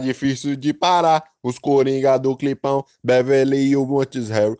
[0.00, 1.22] difícil de parar.
[1.42, 4.56] Os Coringa do Clipão, Beverly e o Montes Harry.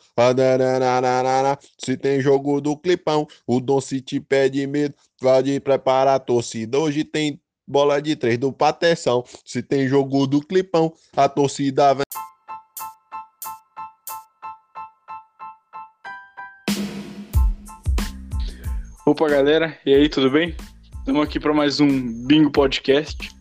[1.79, 4.95] Se tem jogo do Clipão, o Don City pede medo.
[5.21, 6.79] Pode preparar a torcida.
[6.79, 9.25] Hoje tem bola de três do Pateção.
[9.45, 12.05] Se tem jogo do Clipão, a torcida vem.
[19.07, 20.55] Opa, galera, e aí, tudo bem?
[20.99, 23.40] Estamos aqui para mais um Bingo Podcast.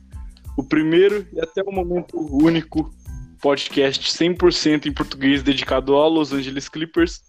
[0.60, 2.94] O primeiro e até o momento único
[3.42, 7.22] podcast 100% em português dedicado ao Los Angeles Clippers.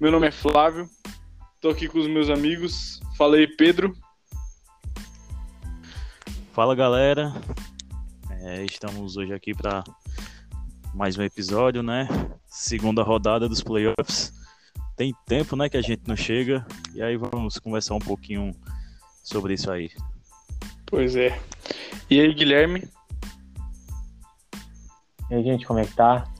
[0.00, 0.88] Meu nome é Flávio,
[1.54, 2.98] estou aqui com os meus amigos.
[3.18, 3.94] Fala aí, Pedro.
[6.54, 7.34] Fala, galera.
[8.40, 9.84] É, estamos hoje aqui para
[10.94, 12.08] mais um episódio, né?
[12.46, 14.32] Segunda rodada dos playoffs.
[14.96, 16.66] Tem tempo, né, que a gente não chega.
[16.94, 18.50] E aí vamos conversar um pouquinho
[19.22, 19.90] sobre isso aí.
[20.92, 21.40] Pois é.
[22.10, 22.86] E aí, Guilherme?
[25.30, 26.30] E aí, gente, como é que tá?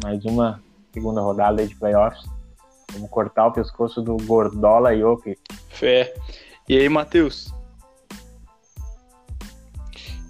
[0.00, 0.62] Mais uma
[0.94, 2.24] segunda rodada de playoffs.
[2.92, 5.40] Vamos cortar o pescoço do Gordola e Jokic.
[5.70, 6.14] Fé.
[6.68, 7.52] E aí, Matheus?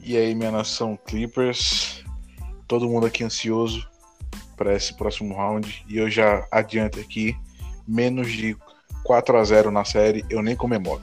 [0.03, 2.03] E aí, minha nação Clippers.
[2.67, 3.87] Todo mundo aqui ansioso
[4.57, 5.85] para esse próximo round.
[5.87, 7.37] E eu já adianto aqui:
[7.87, 8.57] menos de
[9.05, 11.03] 4 a 0 na série, eu nem comemoro.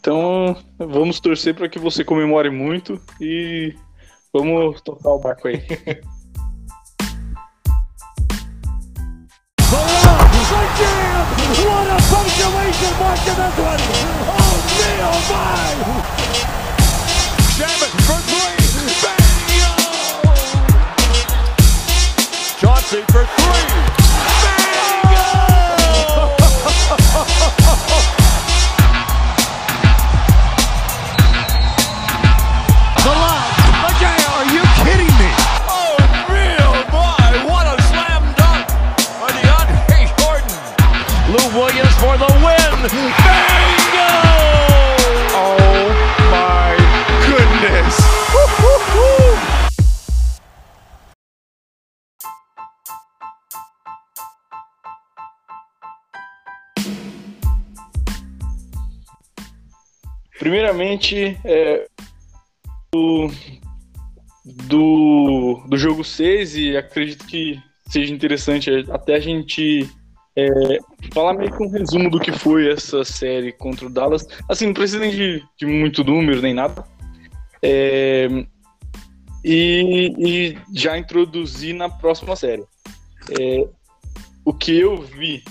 [0.00, 3.74] Então, vamos torcer para que você comemore muito e
[4.32, 5.62] vamos tocar o barco aí.
[11.48, 13.80] What a punctuation mark to this one!
[14.28, 14.56] Oh,
[15.02, 15.48] oh my!
[18.06, 18.56] For three!
[22.60, 23.97] Chauncey for three!
[60.48, 61.86] Primeiramente, é,
[62.90, 63.30] do,
[64.66, 69.86] do, do jogo 6, e acredito que seja interessante até a gente
[70.34, 70.48] é,
[71.12, 74.26] falar meio que um resumo do que foi essa série contra o Dallas.
[74.48, 76.82] Assim, não precisa nem de, de muito número nem nada.
[77.62, 78.26] É,
[79.44, 82.64] e, e já introduzir na próxima série.
[83.38, 83.68] É,
[84.46, 85.44] o que eu vi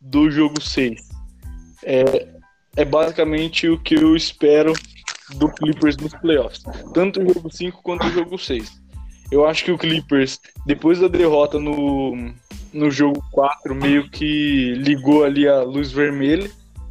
[0.00, 1.06] do jogo 6
[1.84, 2.37] é,
[2.78, 4.72] é basicamente o que eu espero
[5.34, 6.62] do Clippers nos playoffs.
[6.94, 8.70] Tanto o jogo 5 quanto o jogo 6.
[9.32, 12.32] Eu acho que o Clippers, depois da derrota no,
[12.72, 16.48] no jogo 4, meio que ligou ali a luz vermelha,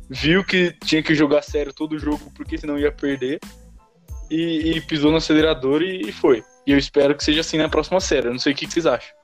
[0.10, 3.40] viu que tinha que jogar sério todo o jogo, porque senão ia perder,
[4.30, 6.44] e, e pisou no acelerador e, e, foi.
[6.66, 8.28] E eu espero que seja assim na próxima série.
[8.28, 9.16] Eu não sei o que, que vocês acham.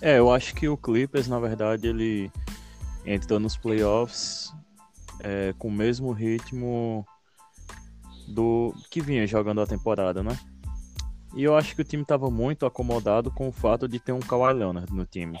[0.00, 2.30] É, eu acho que o Clippers, na verdade, ele
[3.14, 4.52] entrou nos playoffs
[5.20, 7.06] é, com o mesmo ritmo
[8.28, 10.38] do que vinha jogando a temporada, né?
[11.34, 14.20] E eu acho que o time estava muito acomodado com o fato de ter um
[14.20, 15.38] Kawhi Leonard no time.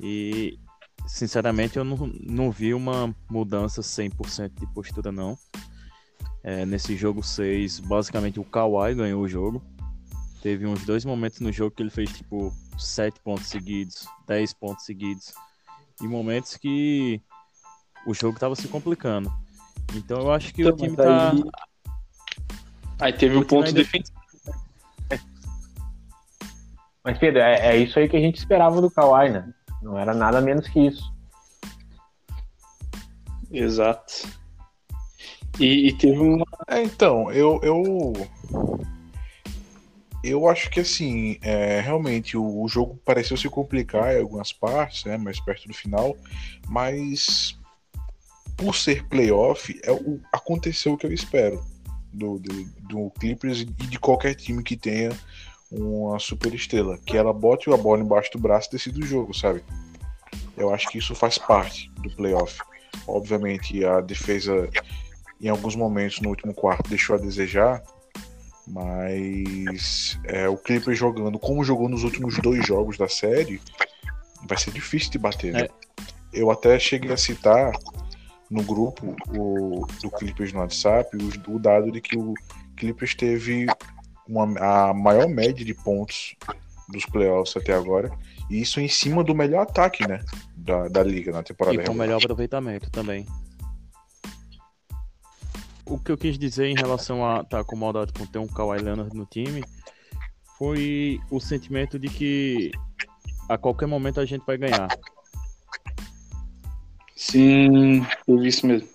[0.00, 0.58] E,
[1.06, 5.36] sinceramente, eu não, não vi uma mudança 100% de postura, não.
[6.42, 9.62] É, nesse jogo 6, basicamente o Kawhi ganhou o jogo.
[10.40, 14.84] Teve uns dois momentos no jogo que ele fez, tipo, 7 pontos seguidos, 10 pontos
[14.84, 15.32] seguidos.
[16.00, 17.20] E momentos que
[18.06, 19.32] o jogo estava se complicando.
[19.94, 21.32] Então eu acho que então, o time tá.
[21.32, 21.42] Aí,
[23.00, 23.80] aí teve o, o ponto ainda...
[23.80, 24.18] defensivo.
[27.04, 29.50] Mas, Pedro, é, é, isso aí que a gente esperava do Kawhi, né?
[29.80, 31.10] Não era nada menos que isso.
[33.50, 34.28] Exato.
[35.58, 36.44] E, e teve uma.
[36.68, 38.12] É, então, eu, eu.
[40.28, 45.04] Eu acho que assim, é, realmente o, o, jogo pareceu se complicar em algumas partes,
[45.04, 46.16] né, mais perto do final,
[46.68, 47.58] mas
[48.56, 51.64] por ser playoff, é o, aconteceu o que eu espero
[52.12, 55.10] do, do, do Clippers e de qualquer time que tenha
[55.70, 59.32] uma super estrela, que ela bote a bola embaixo do braço e decida o jogo,
[59.34, 59.62] sabe?
[60.56, 62.58] Eu acho que isso faz parte do playoff.
[63.06, 64.68] Obviamente, a defesa,
[65.40, 67.82] em alguns momentos no último quarto, deixou a desejar,
[68.70, 73.60] mas é, o Clippers jogando como jogou nos últimos dois jogos da série,
[74.46, 75.52] vai ser difícil de bater.
[75.52, 75.62] Né?
[75.62, 75.68] É.
[76.32, 77.72] Eu até cheguei a citar
[78.50, 82.34] no grupo o, do Clippers no WhatsApp o, o dado de que o,
[82.78, 83.66] Clippers teve
[84.26, 86.34] uma, a maior média de pontos
[86.88, 88.10] dos playoffs até agora.
[88.48, 90.24] E isso em cima do melhor ataque, né?
[90.56, 92.06] Da, da liga na temporada E com regular.
[92.06, 93.26] melhor aproveitamento também.
[95.88, 99.16] O que eu quis dizer em relação a estar acomodado com ter um Kawhi Leonard
[99.16, 99.64] no time
[100.58, 102.70] foi o sentimento de que
[103.48, 104.88] a qualquer momento a gente vai ganhar.
[107.16, 108.88] Sim, eu vi isso mesmo.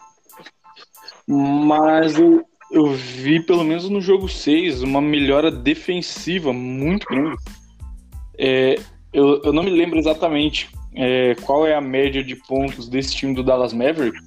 [1.27, 7.37] Mas eu, eu vi, pelo menos no jogo 6, uma melhora defensiva muito grande.
[8.37, 8.75] É,
[9.11, 13.33] eu, eu não me lembro exatamente é, qual é a média de pontos desse time
[13.33, 14.17] do Dallas Maverick.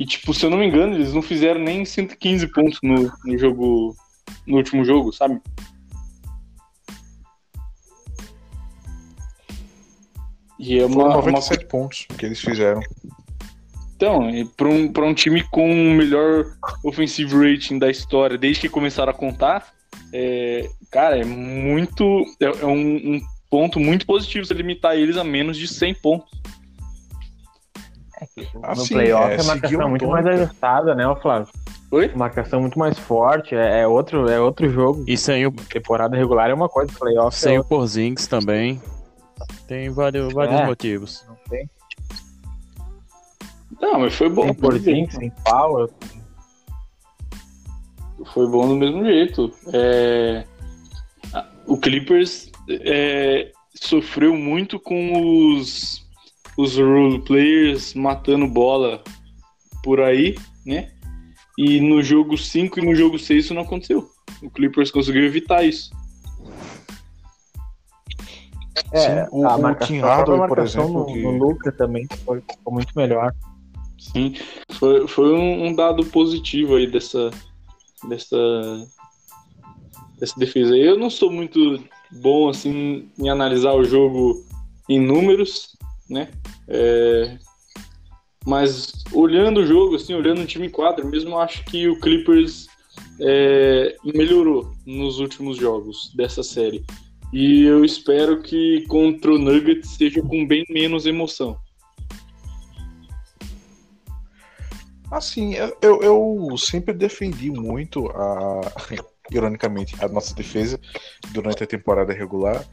[0.00, 3.38] E, tipo, se eu não me engano, eles não fizeram nem 115 pontos no, no
[3.38, 3.94] jogo.
[4.46, 5.38] No último jogo, sabe?
[10.58, 12.80] E é Foram uma, uma 97 pontos que eles fizeram.
[13.94, 18.68] Então, para um, pra um time com o melhor offensive rating da história, desde que
[18.70, 19.70] começaram a contar,
[20.14, 22.24] é, cara, é muito.
[22.40, 23.20] É, é um, um
[23.50, 26.40] ponto muito positivo você limitar eles a menos de 100 pontos.
[28.54, 31.48] No Assim, playoff é, é, uma seguiu marcação a muito mais ajustada, né, Flávio?
[31.90, 32.08] Oi?
[32.14, 35.04] Marcação muito mais forte, é, é outro, é outro jogo.
[35.06, 38.80] E sem o, Temporada regular é uma coisa, playoff sem é o Porzingis também.
[39.66, 40.66] Tem vários, vários É.
[40.66, 41.24] motivos.
[41.28, 41.42] outra.
[41.50, 41.70] Tem,
[43.80, 44.42] Não, mas foi bom.
[44.44, 45.90] tem Porzingis, tem Powell.
[48.34, 49.50] Foi bom do mesmo jeito.
[49.72, 50.44] É,
[51.32, 56.06] a- o Clippers é, sofreu muito com os,
[56.56, 59.02] os role players matando bola
[59.82, 60.36] por aí,
[60.66, 60.92] né?
[61.58, 64.08] E no jogo 5 e no jogo 6 isso não aconteceu.
[64.42, 65.90] O Clippers conseguiu evitar isso.
[68.92, 71.30] É, Sim, o- a o marcação, Tim a Hardaway, por marcação exemplo, no, que- no
[71.30, 73.32] Luca também foi, ficou muito melhor.
[73.98, 74.34] Sim,
[74.72, 77.30] foi, foi um, um dado positivo aí dessa,
[78.08, 78.36] dessa,
[80.18, 80.74] dessa defesa.
[80.76, 84.42] Eu não sou muito bom assim em analisar o jogo
[84.88, 85.76] em números,
[86.10, 86.28] né?
[86.68, 87.38] É,
[88.44, 92.66] mas olhando o jogo, assim, olhando o time em quadro, mesmo acho que o Clippers
[93.20, 96.84] é, melhorou nos últimos jogos dessa série.
[97.32, 101.56] E eu espero que contra o Nuggets seja com bem menos emoção.
[105.10, 108.60] Assim, eu, eu sempre defendi muito a.
[109.30, 110.78] Ironicamente, a nossa defesa
[111.30, 112.64] durante a temporada regular,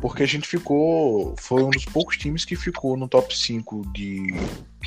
[0.00, 1.34] porque a gente ficou.
[1.38, 4.26] Foi um dos poucos times que ficou no top 5 de.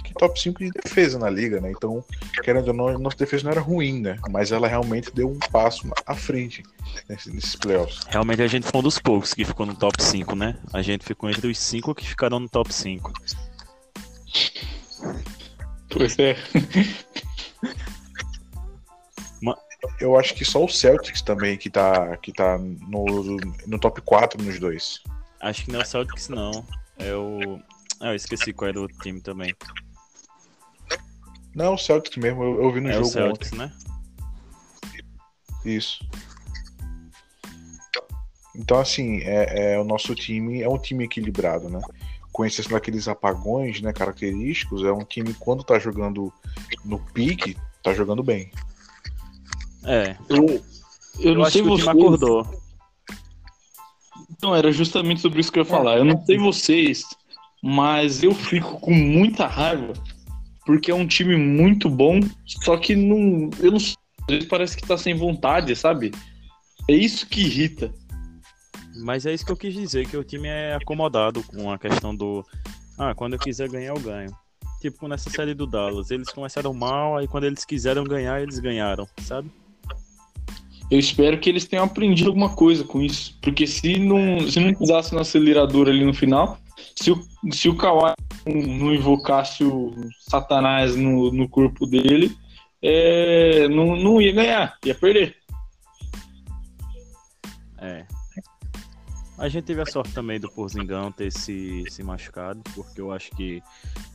[0.04, 1.72] que top 5 de defesa na liga, né?
[1.72, 2.04] Então,
[2.44, 4.18] querendo ou não, nossa defesa não era ruim, né?
[4.30, 6.62] Mas ela realmente deu um passo à frente
[7.10, 8.00] nesse- nesses playoffs.
[8.10, 10.58] Realmente a gente foi um dos poucos que ficou no top 5, né?
[10.74, 13.12] A gente ficou entre os 5 que ficaram no top 5.
[15.90, 16.36] Pois é.
[20.00, 23.38] Eu acho que só o Celtics também que tá, que tá no,
[23.68, 25.02] no top 4 nos dois.
[25.40, 26.66] Acho que não é o Celtics, não.
[26.98, 27.60] É o.
[28.00, 29.56] Ah, eu esqueci qual era o time também.
[31.54, 33.66] Não, o Celtics mesmo, eu, eu vi no é o jogo Celtics, né?
[33.66, 33.86] ontem.
[35.66, 36.06] Isso.
[38.56, 41.80] Então, assim, é, é, o nosso time é um time equilibrado, né?
[42.32, 46.32] Com exceção daqueles apagões né, característicos, é um time, quando tá jogando
[46.84, 48.52] no pique, tá jogando bem.
[49.86, 50.18] É.
[50.30, 50.64] Eu, eu,
[51.20, 51.88] Eu, não acho sei que o vocês.
[51.88, 52.62] time acordou.
[54.32, 55.98] Então, era justamente sobre isso que eu ia falar.
[55.98, 57.04] Eu não sei vocês,
[57.64, 59.94] mas eu fico com muita raiva
[60.66, 63.50] porque é um time muito bom, só que não.
[63.60, 66.12] Eu não sei, às vezes parece que tá sem vontade, sabe?
[66.90, 67.94] É isso que irrita.
[68.98, 72.16] Mas é isso que eu quis dizer, que o time é acomodado com a questão
[72.16, 72.44] do.
[72.98, 74.32] Ah, quando eu quiser ganhar, eu ganho.
[74.82, 79.08] Tipo, nessa série do Dallas, eles começaram mal, aí quando eles quiseram ganhar, eles ganharam,
[79.22, 79.52] sabe?
[80.90, 83.38] Eu espero que eles tenham aprendido alguma coisa com isso.
[83.42, 86.58] Porque se não, se não pisasse no acelerador ali no final,
[86.96, 88.14] se o, se o Kawhi
[88.46, 92.36] não, invocasse o Satanás no, no corpo dele,
[92.82, 95.36] é, não, não ia ganhar, ia perder.
[97.80, 98.06] É.
[99.38, 103.32] A gente teve a sorte também do Porzingão ter se, se machucado, porque eu acho
[103.32, 103.62] que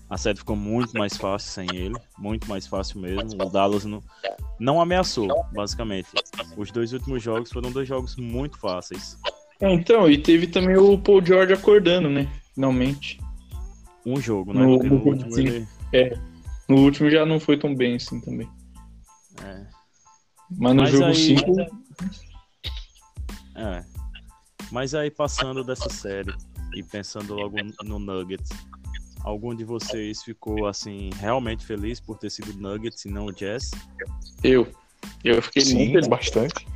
[0.09, 3.43] a série ficou muito mais fácil sem ele, muito mais fácil mesmo.
[3.43, 4.03] O Dallas não,
[4.59, 6.09] não ameaçou, basicamente.
[6.57, 9.19] Os dois últimos jogos foram dois jogos muito fáceis.
[9.61, 12.27] É, então, e teve também o Paul George acordando, né?
[12.55, 13.21] Finalmente.
[14.07, 14.61] Um jogo, né?
[14.63, 15.67] No- no no último sim.
[15.93, 16.19] ele.
[16.67, 18.49] No último já não foi tão bem assim também.
[19.45, 19.67] É,
[20.51, 21.61] Mas no Mas jogo aí- 5,
[23.57, 23.85] é.
[24.71, 26.33] Mas aí passando dessa série
[26.75, 28.51] e pensando logo no Nuggets,
[29.25, 33.71] algum de vocês ficou assim realmente feliz por ter sido Nuggets e não o Jazz?
[34.43, 34.67] eu.
[35.25, 36.09] Eu fiquei muito Sim, feliz.
[36.09, 36.65] bastante.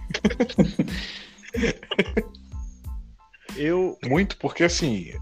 [3.56, 5.12] Eu, Muito, porque assim,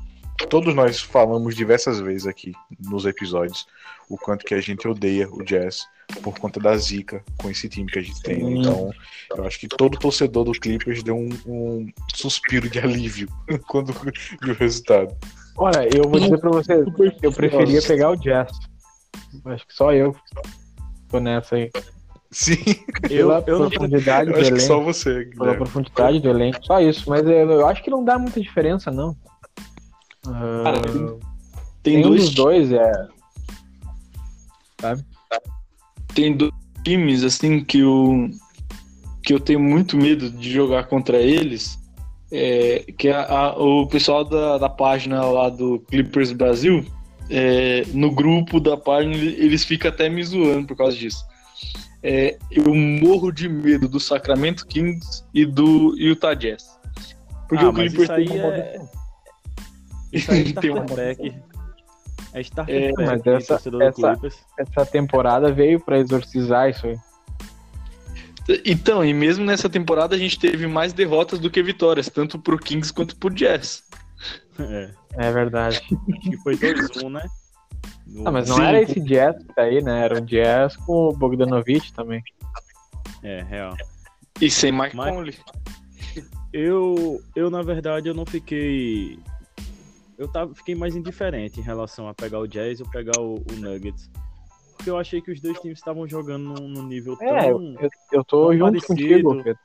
[0.49, 3.66] todos nós falamos diversas vezes aqui nos episódios
[4.08, 5.87] o quanto que a gente odeia o Jazz
[6.22, 8.37] por conta da zica com esse time que a gente tem.
[8.37, 8.58] Sim.
[8.58, 8.90] Então,
[9.37, 13.28] eu acho que todo torcedor do Clippers deu um, um suspiro de alívio
[13.68, 13.92] quando
[14.42, 15.16] viu o resultado.
[15.56, 16.84] Olha, eu vou dizer pra vocês,
[17.22, 18.50] eu preferia pegar o Jazz.
[19.44, 20.14] Acho que só eu
[21.08, 21.70] tô nessa aí.
[22.30, 22.56] Sim,
[23.11, 24.66] eu, Pela eu não profundidade eu do acho que elenco.
[24.66, 25.56] só você, Pela Guilherme.
[25.56, 27.08] profundidade do elenco, só isso.
[27.08, 29.14] Mas eu, eu acho que não dá muita diferença, não.
[30.26, 30.80] Ah, Cara,
[31.82, 33.08] Tem nenhum dois, dos dois é.
[36.14, 36.52] tem dois
[36.84, 38.28] times assim que eu
[39.24, 41.78] que eu tenho muito medo de jogar contra eles.
[42.30, 46.84] É, que a- a- o pessoal da, da página lá do Clippers Brasil,
[47.30, 51.24] é, no grupo da página, eles ficam até me zoando por causa disso.
[52.02, 56.64] É, eu morro de medo do Sacramento Kings e do Utah Jazz.
[57.48, 58.80] Porque Ah, o Clippers tem uma é-
[60.12, 61.42] Isso aí é Tem uma- starter pack.
[62.35, 64.19] É starter É, mas essa- essa-.
[64.59, 66.99] Essa temporada veio pra exorcizar isso aí.
[68.66, 72.59] Então, e mesmo nessa temporada a gente teve mais derrotas do que vitórias, tanto pro
[72.59, 73.85] Kings quanto pro Jazz.
[74.59, 75.76] É, É verdade.
[75.78, 77.25] acho que foi 2-1, né?
[78.07, 78.62] No- Ah, mas não Sim.
[78.64, 80.04] era esse Jazz que tá aí, né?
[80.04, 82.23] Era um Jazz com o Bogdanovich também.
[83.23, 83.76] É, real.
[84.40, 85.35] E sem Mike Mas- Conley.
[86.52, 89.19] Eu, eu, na verdade, eu não fiquei.
[90.22, 93.56] Eu tava, fiquei mais indiferente em relação a pegar o Jazz ou pegar o, o
[93.56, 94.08] Nuggets.
[94.76, 97.76] Porque eu achei que os dois times estavam jogando num, num nível É, eu, tão,
[97.80, 98.86] eu, eu tô tão junto parecido.
[98.86, 99.58] contigo, Pedro.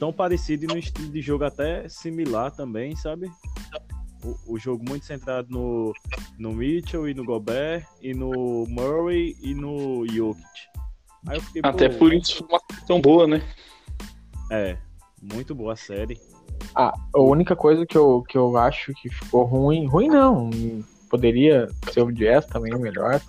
[0.00, 3.30] tão parecido e no estilo de jogo até similar também, sabe?
[4.24, 5.92] O, o jogo muito centrado no,
[6.36, 10.44] no Mitchell e no Gobert, e no Murray e no Jokic.
[11.28, 13.40] Aí eu fiquei, Até por isso foi uma tão boa, né?
[14.50, 14.76] É,
[15.22, 16.18] muito boa a série.
[16.74, 20.50] Ah, a única coisa que eu, que eu acho que ficou ruim, ruim não,
[21.10, 23.20] poderia ser o Jazz também melhor,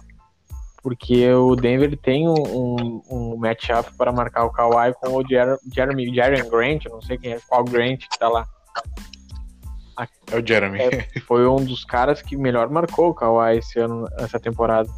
[0.82, 5.58] porque o Denver tem um, um, um matchup para marcar o Kawhi com o Jer
[5.74, 8.48] Jeremy, Jaren Grant, não sei quem é, qual Grant que tá lá.
[10.32, 10.80] É o Jeremy.
[10.80, 11.20] É.
[11.22, 14.90] Foi um dos caras que melhor marcou o Kawhi esse ano, essa temporada.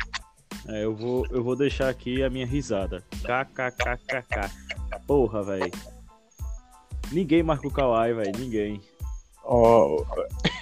[0.68, 3.04] É, eu vou, eu vou deixar aqui a minha risada.
[3.24, 4.52] KKKKK.
[5.08, 5.72] Porra, velho.
[7.12, 8.32] Ninguém marca o Kawhi, velho.
[8.38, 8.82] Ninguém.
[9.44, 10.04] Ó,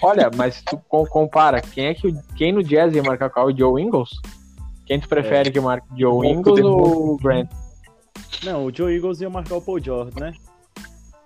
[0.01, 3.55] olha, mas tu com- compara, quem é que quem no Jazz ia marcar o Kawhi?
[3.57, 4.09] Joe Ingles?
[4.85, 7.49] Quem tu prefere que marque Joe Ingles ou o Grant?
[8.43, 10.33] Não, o Joe Eagles ia marcar o Paul George, né?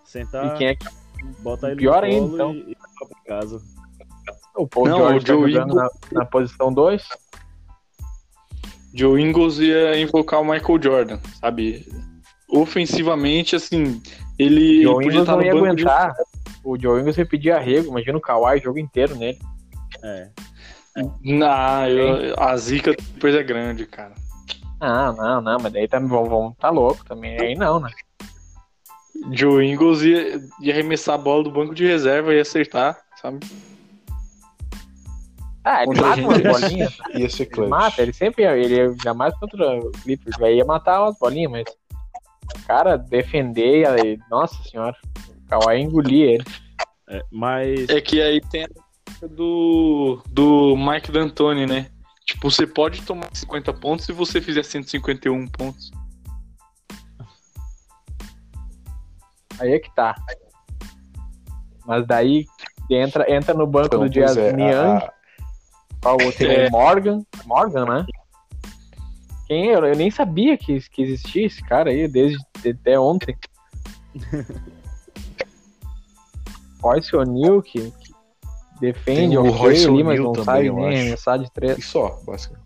[0.06, 0.86] Sentar, E quem é que
[1.44, 2.54] botar ele pior no ainda, então.
[2.54, 3.62] e, e casa.
[4.56, 7.04] o Paul Não, George o Joe tá jogando na, na posição 2?
[8.94, 11.88] Joe Ingles ia invocar o Michael Jordan, sabe?
[12.50, 14.02] Ofensivamente, assim,
[14.46, 15.58] ele, Joe podia Ingles estar não no ia de...
[15.58, 16.16] aguentar.
[16.64, 19.40] O Joe Ingles ia pedir arrego, imagina o Kawhi o jogo inteiro nele.
[20.04, 20.30] É.
[21.24, 24.14] Não, eu- a zica depois é grande, cara.
[24.80, 27.40] Não, não, não, mas daí tá, vão, vão, tá louco também.
[27.40, 27.90] Aí não, né?
[29.32, 33.40] Joe Ingles ia, ia arremessar a bola do banco de reserva e acertar, sabe?
[35.64, 36.98] Ah, ele mata umas bolinhas.
[37.14, 40.66] Ia ser Ele mata, ele sempre ia, ele ia, jamais contra o Clippers, vai ia
[40.66, 41.66] matar umas bolinhas, mas
[42.72, 44.96] cara defender, aí, nossa senhora,
[45.28, 46.44] o Kawhi engolir ele.
[47.10, 51.88] É, mas É que aí tem a do, do Mike D'Antoni, né?
[52.26, 55.92] Tipo, você pode tomar 50 pontos se você fizer 151 pontos.
[59.60, 60.16] Aí é que tá.
[61.86, 62.46] Mas daí
[62.90, 65.14] entra, entra no banco Então, do Jazz é, Niang, a-
[66.02, 66.48] qual o outro?
[66.48, 66.70] É.
[66.70, 68.06] Morgan, Morgan, né?
[69.52, 69.76] Quem é?
[69.76, 73.36] Eu nem sabia que, que existia esse cara aí, desde até ontem.
[76.82, 78.14] Royce O'Neal, que, que
[78.80, 80.32] defende Tem o Royce ali, mas não
[80.64, 81.78] eu nem arremessar de três.
[81.78, 82.66] E só, basicamente.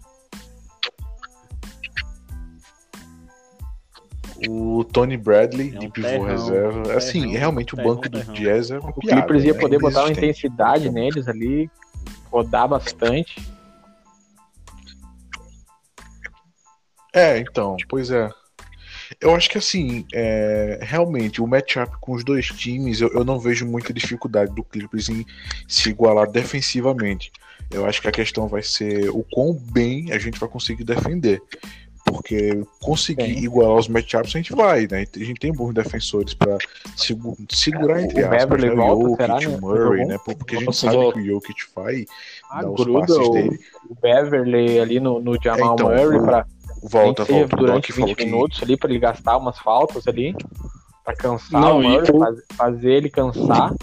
[4.48, 6.88] O Tony Bradley, É um de pivô terrão, reserva.
[6.88, 8.34] um Assim, terrão, realmente o terrão, banco do terrão.
[8.36, 9.60] Jazz é uma O piada, Clippers ia né?
[9.60, 11.68] poder botar uma intensidade neles ali,
[12.30, 13.55] rodar bastante.
[17.16, 18.30] É, então, pois é.
[19.22, 23.40] Eu acho que assim, é, realmente, o matchup com os dois times, eu, eu não
[23.40, 25.24] vejo muita dificuldade do Clippers em
[25.68, 27.32] se igualar defensivamente.
[27.72, 31.42] Eu acho que a questão vai ser o quão bem a gente vai conseguir defender.
[32.04, 35.06] Porque conseguir igualar os matchups a gente vai, né?
[35.16, 36.56] A gente tem bons defensores pra
[36.96, 38.70] segu- segurar entre O aspas, né?
[38.70, 39.58] o volta, Jokic, o né?
[39.60, 40.08] Murray, Jogou?
[40.08, 40.18] né?
[40.24, 41.20] Porque a gente sabe volta.
[41.20, 42.06] que o Jokic vai
[42.52, 43.60] Ah, dar os passes o, dele.
[43.90, 46.46] o Beverly ali no, no Jamal Então, Murray pra,
[46.90, 47.46] Volta, Nem que volta.
[47.46, 48.26] O Doc durante falou 20 que.
[48.26, 50.36] minutos ali pra ele gastar umas faltas ali.
[51.04, 53.74] Pra cansar Não, o Murray, eu- faz- fazer ele cansar.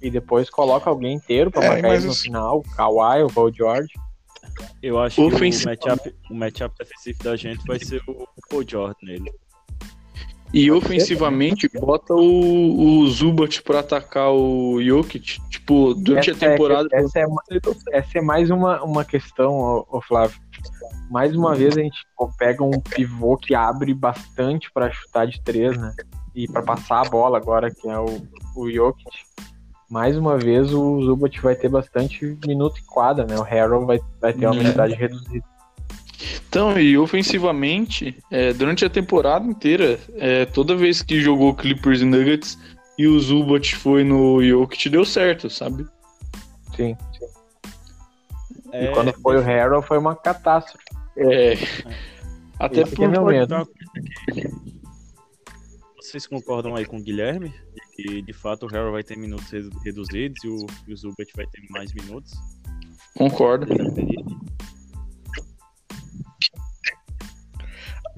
[0.00, 2.58] E depois coloca alguém inteiro pra É, marcar ele no assim- final.
[2.58, 3.92] O Kawhi, o Paul George.
[4.82, 5.64] Eu acho que Ofensivo.
[5.68, 9.30] o matchup, o matchup defensivo da gente vai ser o Paul George nele.
[10.52, 15.38] E ofensivamente, bota o, o Zubat pra atacar o Jokic.
[15.48, 16.88] Tipo, durante a Essa é- temporada.
[16.92, 17.26] essa é,
[17.92, 20.36] essa é mais uma, uma questão, ô, ô Flávio.
[21.12, 21.98] Mais uma vez a gente
[22.38, 25.92] pega um pivô que abre bastante pra chutar de três, né?
[26.34, 28.22] E pra passar a bola agora, que é o,
[28.56, 29.10] o Jokic.
[29.90, 33.36] Mais uma vez o Zubat vai ter bastante minuto e quadra, né?
[33.38, 34.60] O Harold vai, vai ter uma Uhum.
[34.60, 35.44] unidade reduzida.
[36.48, 42.06] Então, e ofensivamente, é, durante a temporada inteira, é, toda vez que jogou Clippers e
[42.06, 42.58] Nuggets
[42.98, 45.84] e o Zubat foi no Jokic, deu certo, sabe?
[46.74, 46.96] Sim.
[48.72, 50.84] É, e quando foi o Harold foi uma catástrofe.
[51.16, 51.54] É.
[52.58, 53.68] Até Esse que é por meu medo.
[56.00, 57.48] Vocês concordam aí com o Guilherme?
[57.48, 60.96] De que de fato o Harold vai ter minutos redu- reduzidos e o, e o
[60.96, 62.32] Zubat vai ter mais minutos?
[63.16, 63.66] Concordo.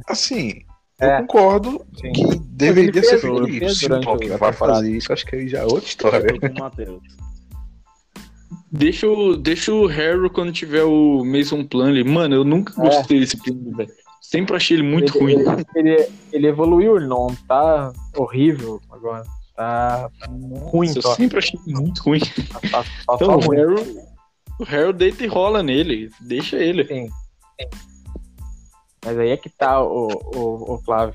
[0.09, 0.65] Assim,
[1.01, 1.15] É.
[1.19, 2.13] eu concordo Sim.
[2.13, 3.75] que deveria ser feito isso.
[3.77, 3.95] Se o
[4.33, 6.27] a vai fazer isso, acho que aí já é outra Eu história.
[6.27, 7.03] tô com o Matheus.
[8.77, 12.03] Deixa o, deixa o Harry quando tiver o Mason Plumlee.
[12.03, 12.85] Mano, eu nunca É.
[12.85, 13.91] gostei desse Plumlee, velho.
[14.21, 15.57] Sempre achei ele muito ele, ruim.
[15.77, 19.23] Ele, ele, ele evoluiu, ele não tá horrível agora.
[19.55, 20.11] Tá
[20.73, 21.15] ruim Eu só.
[21.15, 22.19] sempre achei muito ruim.
[22.19, 23.51] Tá, tá- tá Então, o.
[23.53, 23.99] Harry,
[24.59, 26.11] o Harry deita e rola nele.
[26.21, 26.85] Deixa ele.
[26.85, 27.09] Sim.
[29.05, 31.15] Mas aí é que tá o, o, o Flávio.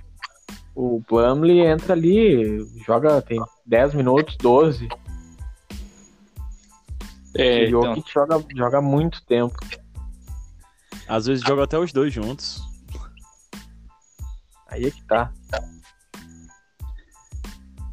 [0.75, 4.87] O Plumlee entra ali, joga, tem 10 minutos, 12.
[7.35, 9.57] É, o então, Jokic joga, joga muito tempo.
[11.07, 12.61] Às vezes joga até os dois juntos.
[14.67, 15.31] Aí é que tá.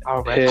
[0.04, 0.46] Ah, o É.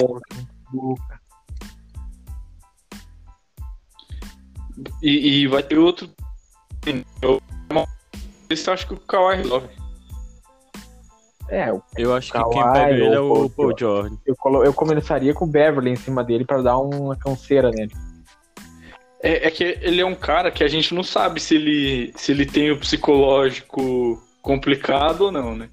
[5.01, 6.09] E, e vai ter outro.
[7.21, 7.41] Eu,
[8.73, 9.69] acho que o Kawhi resolve.
[11.47, 14.17] É, eu, Eu acho que quem Kawhi pega ele é o Paul George.
[14.25, 17.93] eu, eu começaria com o Beverly em cima dele pra dar uma canseira nele.
[19.25, 22.31] É, é que ele é um cara que a gente não sabe se ele, se
[22.31, 25.67] ele tem o psicológico complicado ou não, né?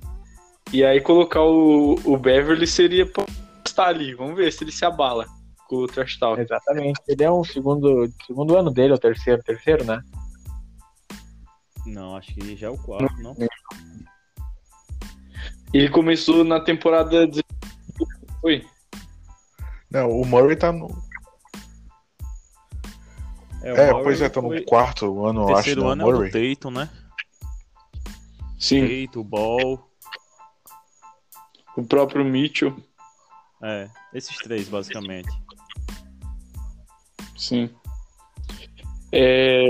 [0.72, 3.26] E aí colocar o, o Beverly seria pra
[3.62, 4.14] estar ali.
[4.14, 5.26] Vamos ver se ele se abala
[5.68, 6.40] com o Trash Talk.
[6.40, 6.98] Exatamente.
[7.06, 10.02] Ele é o segundo, segundo ano dele, ou terceiro, terceiro, né?
[11.84, 13.36] Não, acho que já é o quarto, não?
[15.74, 17.44] Ele começou na temporada 16.
[18.40, 18.64] Foi?
[19.90, 20.88] Não, o Murray tá no.
[23.70, 25.92] O É, Murray pois é, tá no foi- quarto ano, eu acho, Terceiro né?
[25.92, 26.54] ano o é o do Murray.
[26.54, 26.90] Tatum, né?
[28.58, 29.06] Sim.
[29.06, 29.90] Tatum, Ball.
[31.76, 32.74] O próprio Mitchell.
[33.62, 35.28] É, esses três, basicamente.
[37.36, 37.70] Sim.
[39.12, 39.66] É,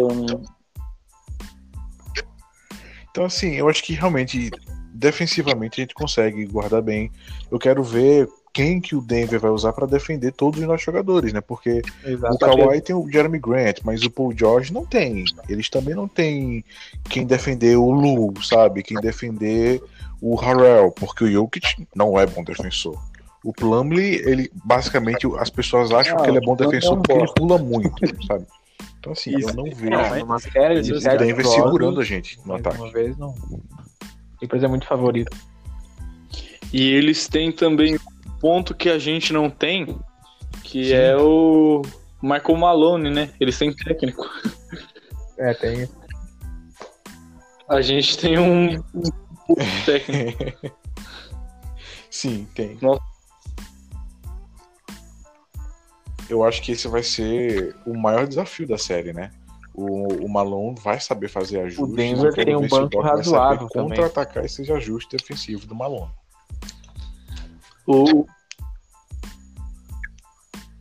[3.10, 4.50] Então, assim, eu acho que realmente,
[4.94, 7.10] defensivamente, a gente consegue guardar bem.
[7.50, 11.32] Eu quero ver quem que o Denver vai usar pra defender todos os nossos jogadores,
[11.32, 11.40] né?
[11.40, 12.58] Porque o Exatamente.
[12.58, 15.24] Kawhi tem o Jeremy Grant, mas o Paul George não tem.
[15.48, 16.64] Eles também não têm
[17.08, 18.82] quem defender o Lu, sabe?
[18.82, 19.82] Quem defender
[20.20, 23.00] o Harrell, porque o Jokic não é bom defensor.
[23.42, 26.98] O Plumlee, ele basicamente as pessoas acham Ah, que ele é bom o defensor é
[26.98, 28.46] um porque ele pula muito, sabe?
[29.00, 32.54] Então assim, eu não vejo É, numa série de o Denver segurando a gente no
[32.54, 32.76] ataque.
[32.76, 33.34] Uma vez não.
[34.38, 35.36] Clippers é muito favorito.
[36.72, 37.98] E eles têm também
[38.42, 39.96] ponto que a gente não tem,
[40.64, 41.80] que é o
[42.20, 43.30] Michael Malone, né?
[43.38, 44.28] Eles têm técnico.
[45.38, 45.88] É, tem.
[47.68, 49.54] A gente tem um, um
[49.86, 50.74] técnico.
[52.10, 52.76] Sim, tem.
[52.82, 53.00] Nossa.
[56.28, 59.30] Eu acho que esse vai ser o maior desafio da série, né?
[59.72, 61.94] O, o Malone vai saber fazer ajustes.
[61.94, 65.64] Denver eu quero tem um o banco Doc vai saber razoável contra-atacar esses ajustes defensivos
[65.64, 66.10] do Malone.
[67.86, 68.26] O,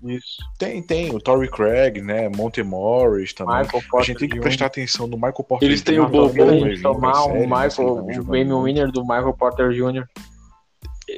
[0.03, 0.37] Isso.
[0.57, 1.13] Tem, tem.
[1.15, 2.27] O Torrey Craig, né?
[2.29, 3.59] Monte Morris também.
[3.61, 4.41] Michael a Porter gente tem que Jr.
[4.41, 6.45] prestar atenção no Michael Porter Eles têm o Bobo, pra
[6.81, 8.63] tomar né, ele Michael, Game muito.
[8.63, 10.07] Winner do Michael Porter Jr.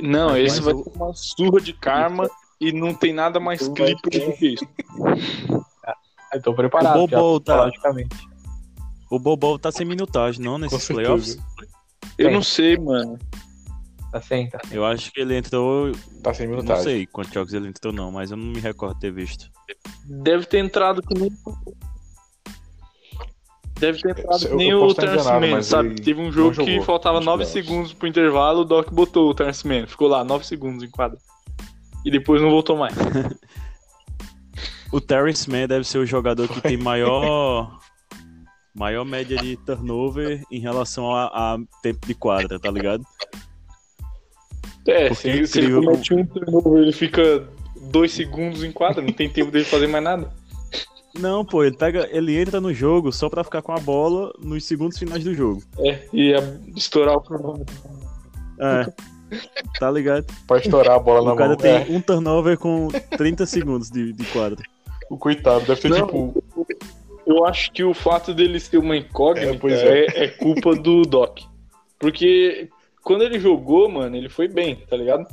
[0.01, 3.65] não, Mas esse vai o- ser uma surra de karma e não tem nada mais
[3.69, 4.67] clipe do que isso.
[6.33, 7.93] Eu tô preparado, O Bobo já, tá-.
[9.11, 11.37] O Bobo tá sem minutagem, não, nesses playoffs?
[12.17, 12.33] Eu Tem.
[12.33, 13.19] não sei, mano.
[14.13, 14.59] Tá sem, tá.
[14.71, 15.91] Eu acho que ele entrou.
[16.21, 16.83] Tá sem Não minutagem.
[16.83, 19.49] sei quantos jogos ele entrou, não, mas eu não me recordo ter visto.
[20.05, 21.31] Deve ter entrado que nem.
[23.79, 25.89] Deve ter entrado Eu- nem eu o Terence enganado, Mann, sabe?
[25.89, 27.65] ele Teve um não jogo que faltava nos 9 playoffs.
[27.65, 29.87] segundos pro intervalo, o Doc botou o Terence Mann.
[29.87, 31.17] Ficou lá 9 segundos em quadra.
[32.05, 32.93] E depois não voltou mais.
[34.91, 37.79] O Terrence Mann deve ser o jogador que tem maior
[38.75, 43.03] maior média de turnover em relação a, a tempo de quadra, tá ligado?
[44.87, 47.47] É, Porque se, é se ele comete um turnover, ele fica
[47.89, 50.29] 2 segundos em quadra, não tem tempo dele fazer mais nada.
[51.17, 54.65] Não, pô, ele pega, ele entra no jogo só pra ficar com a bola nos
[54.65, 55.61] segundos finais do jogo.
[55.77, 57.75] É, e ia estourar o cronômetro.
[58.59, 58.91] É.
[59.79, 60.25] Tá ligado?
[60.47, 61.57] Pra estourar a bola na O cara mão.
[61.57, 64.59] tem É, um turnover com 30 segundos de, de quadra.
[65.09, 66.05] o coitado deve ter Não.
[66.07, 66.43] tipo.
[67.25, 70.23] Eu acho que o fato dele ser uma incógnita É, pois é, é.
[70.25, 71.39] é culpa do Doc.
[71.97, 72.67] Porque
[73.03, 75.27] quando ele jogou, mano, ele foi bem, tá ligado?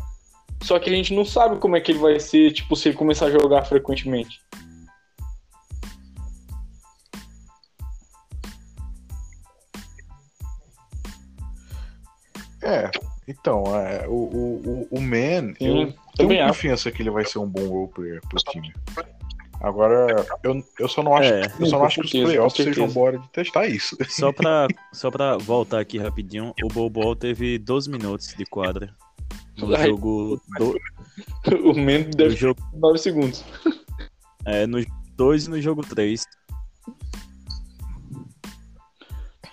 [0.62, 2.96] Só que a gente não sabe como é que ele vai ser, tipo, se ele
[2.96, 4.40] começar a jogar frequentemente.
[12.62, 12.90] É,
[13.26, 16.52] então, é, o, o, o, Man, Sim, eu tenho acho.
[16.52, 18.72] confiança que ele vai ser um bom role player pro time.
[19.60, 21.42] Agora, eu, eu só não acho, É.
[21.60, 23.96] eu só não acho que os playoffs sejam bora de testar isso.
[24.08, 28.94] Só pra, só pra voltar aqui rapidinho, o Bobol teve 12 minutos de quadra.
[29.58, 29.88] No Ai.
[29.88, 30.40] jogo.
[30.56, 30.78] Do,
[31.64, 33.44] O Man no deve jogo ter 9 segundos.
[34.46, 34.82] é, no
[35.16, 36.24] 2 e no jogo 3.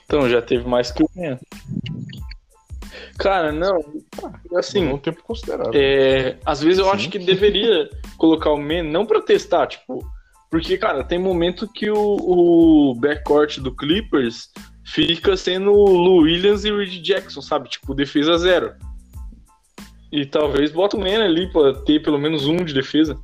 [0.05, 1.37] Então, já teve mais que o Man.
[3.17, 3.83] Cara, não.
[4.55, 5.71] Assim, um tempo considerável.
[5.73, 6.91] É, às vezes eu Sim.
[6.91, 10.05] acho que deveria colocar o Man, não pra testar, tipo,
[10.49, 14.49] porque, cara, tem momento que o, o backcourt do Clippers
[14.85, 17.69] fica sendo o Lou Williams e o Reed Jackson, sabe?
[17.69, 18.73] Tipo, defesa zero.
[20.11, 23.19] E talvez bota o Man ali pra ter pelo menos um de defesa.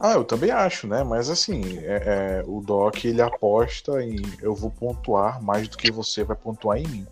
[0.00, 1.02] Ah, eu também acho, né?
[1.02, 5.90] Mas assim, é- é, o Doc ele aposta em eu vou pontuar mais do que
[5.90, 7.06] você vai pontuar em mim.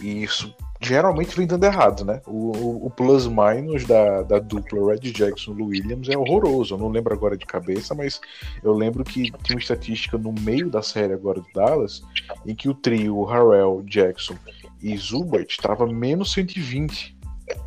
[0.00, 2.20] E isso geralmente vem dando errado, né?
[2.26, 6.74] O, o- o plus-minus da, da dupla Red Jackson e Williams é horroroso.
[6.74, 8.20] Eu não lembro agora de cabeça, mas
[8.62, 12.02] eu lembro que tinha uma estatística no meio da série agora do Dallas
[12.46, 14.36] em que o trio Harrell, Jackson
[14.82, 17.16] e Zubat estava menos 120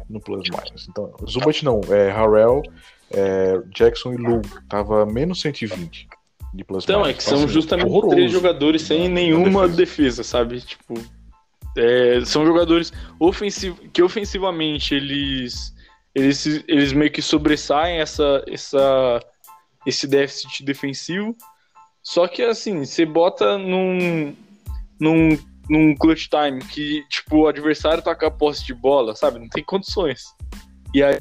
[0.09, 0.87] no plus-minus.
[0.89, 2.61] Então, Zubat não, é Harrell,
[3.11, 6.07] é, Jackson e Lu tava menos 120
[6.53, 9.77] de plus Então, é que são justamente três jogadores sem nenhuma defesa.
[9.77, 10.61] defesa, sabe?
[10.61, 10.93] Tipo,
[11.77, 15.73] é, são jogadores ofensiv que ofensivamente eles,
[16.13, 19.19] eles eles meio que sobressaem essa, essa
[19.85, 21.35] esse déficit defensivo.
[22.01, 24.35] Só que assim, você bota num
[24.99, 25.37] num
[25.69, 29.39] num clutch time que tipo o adversário com a posse de bola, sabe?
[29.39, 30.23] Não tem condições.
[30.93, 31.19] E aí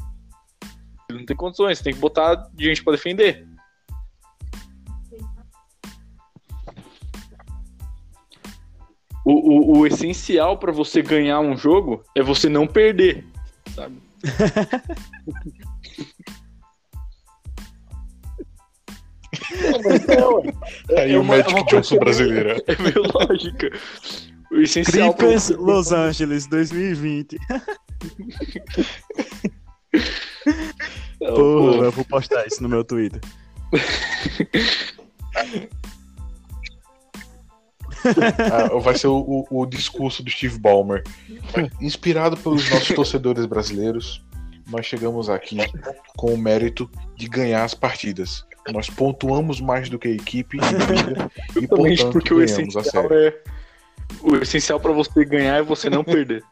[1.11, 3.47] não tem condições, tem que botar gente pra defender.
[9.25, 13.25] O, o, o essencial pra você ganhar um jogo é você não perder,
[13.75, 14.01] sabe?
[20.97, 22.57] Aí É o uma- Magic é uma Johnson brasileira.
[22.67, 23.71] É meio lógica.
[24.51, 27.37] O essencial Clippers você- Los Angeles 2020.
[31.29, 33.21] Não, Porra, pô, eu vou postar isso no meu Twitter.
[38.53, 39.17] Ah, vai ser o,
[39.51, 41.03] o- o discurso do Steve Ballmer.
[41.81, 44.25] Inspirado pelos nossos torcedores brasileiros,
[44.69, 45.59] nós chegamos aqui
[46.17, 48.45] com o mérito de ganhar as partidas.
[48.73, 53.27] Nós pontuamos mais do que a equipe e, portanto, porque o ganhamos a essencial série.
[53.29, 53.43] é.
[54.23, 56.43] O essencial pra você ganhar é você não perder.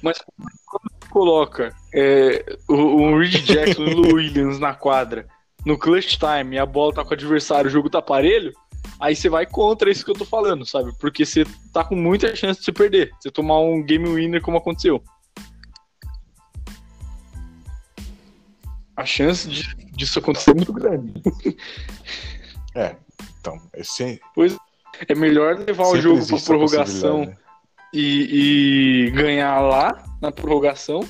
[0.00, 0.18] Mas
[0.66, 5.26] quando você coloca é, o, o Reed Jackson e o Williams na quadra,
[5.66, 8.52] no clutch time, e a bola tá com o adversário, o jogo tá parelho,
[9.00, 10.96] aí você vai contra isso que eu tô falando, sabe?
[11.00, 13.10] Porque você tá com muita chance de se perder.
[13.20, 15.02] Você tomar um game winner como aconteceu.
[18.96, 21.14] A chance de, disso acontecer é muito grande.
[22.74, 22.94] É,
[23.40, 24.20] então, é sem,
[25.08, 27.36] É melhor levar o sempre jogo pra prorrogação né?
[27.92, 31.00] E, e ganhar lá na prorrogação.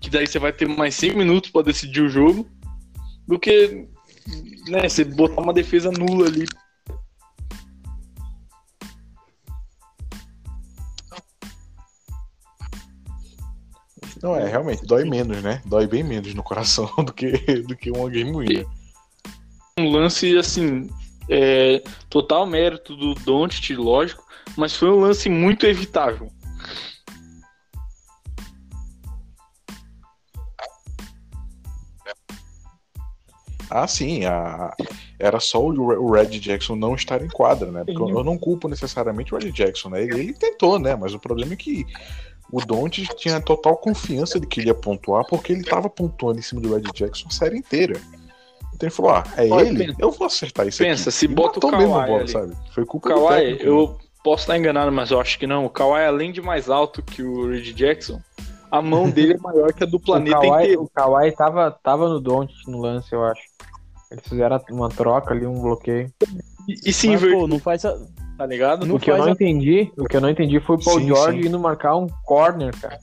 [0.00, 2.46] Que daí você vai ter mais 5 minutos pra decidir o jogo.
[3.26, 3.88] Do que
[4.68, 6.46] né, você botar uma defesa nula ali.
[14.22, 15.60] Não, é, realmente, dói menos, né?
[15.66, 17.30] Dói bem menos no coração do que,
[17.62, 18.66] do que uma game winner.
[19.78, 20.88] Um lance assim.
[21.28, 24.23] É, total mérito do Doncic, lógico,
[24.56, 26.30] mas foi um lance muito evitável.
[33.70, 34.72] Ah, sim, a...
[35.18, 37.82] era só o o Red Jackson não estar em quadra, né?
[37.84, 40.02] Porque eu eu não culpo necessariamente o Red Jackson, né?
[40.02, 40.94] Ele, ele tentou, né?
[40.94, 41.84] Mas o problema é que
[42.52, 46.42] o Don't tinha total confiança de que ele ia pontuar, porque ele tava pontuando em
[46.42, 48.00] cima do Red Jackson a série inteira.
[48.74, 49.86] Então ele falou: ah, é Olha, ele?
[49.86, 51.18] pensa- Eu vou acertar isso pensa, aqui.
[51.18, 52.26] se E bota o Kawhi bola?
[52.72, 54.04] Foi O culpa do Kawhi, técnico, né?
[54.24, 55.64] Posso estar enganado, mas eu acho que não.
[55.66, 58.20] O Kawhi, além de mais alto que o Red Jackson,
[58.70, 60.82] a mão dele é maior que a do O planeta Kawhi, inteiro.
[60.82, 63.42] o Kawhi tava, tava no Don't no lance, eu acho.
[64.10, 66.10] Eles fizeram uma troca ali, um bloqueio.
[66.68, 67.84] E, e se Mas, pô, não faz.
[67.84, 67.96] a-
[68.38, 68.84] tá ligado?
[68.86, 70.98] não o que eu não a- entendi, o que eu não entendi foi o Paul
[70.98, 71.48] Sim, George sim.
[71.48, 72.98] indo marcar um corner, cara.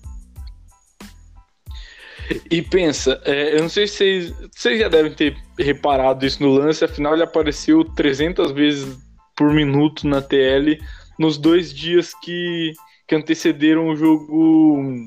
[2.50, 6.50] E pensa, é, eu não sei se vocês, vocês já devem ter reparado isso no
[6.54, 8.98] lance, afinal ele apareceu 300 vezes
[9.36, 10.80] por minuto na TL
[11.22, 12.74] nos dois dias que,
[13.08, 15.06] que antecederam o jogo.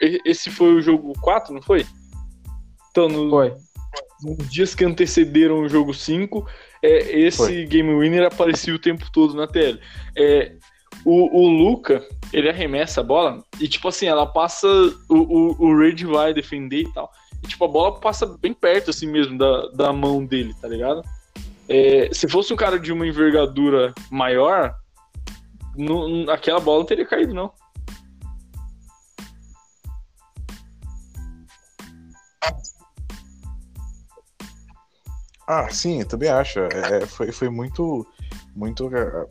[0.00, 1.86] Esse foi o jogo 4, não foi?
[2.90, 3.52] Então, no- Foi.
[4.22, 6.46] nos dias que antecederam o jogo 5,
[6.82, 7.66] é, esse Foi.
[7.66, 9.78] Game Winner aparecia o tempo todo na TL.
[10.16, 10.52] É,
[11.04, 14.66] o, o Luca, ele arremessa a bola e, tipo assim, ela passa.
[15.08, 17.10] O, o, o Raid vai defender e tal.
[17.42, 21.02] E, tipo, a bola passa bem perto, assim mesmo, da, da mão dele, tá ligado?
[21.68, 24.74] É, se fosse um cara de uma envergadura maior,
[25.76, 27.52] não- aquela bola não teria caído, não.
[35.46, 36.58] Ah, sim, eu também acho.
[36.60, 38.06] É, é, foi, foi muito.
[38.54, 39.26] muito é,